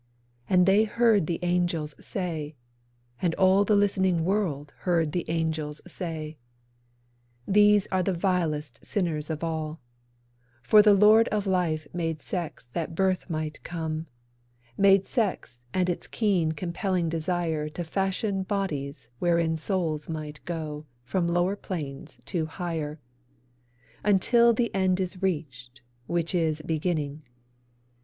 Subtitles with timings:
[0.49, 2.55] And they heard the Angels say,
[3.21, 6.37] And all the listening world heard the Angels say:
[7.47, 9.79] 'These are the vilest sinners of all;
[10.63, 14.07] For the Lord of Life made sex that birth might come;
[14.75, 21.27] Made sex and its keen compelling desire To fashion bodies wherein souls might go From
[21.27, 22.99] lower planes to higher,
[24.03, 27.21] Until the end is reached (which is Beginning).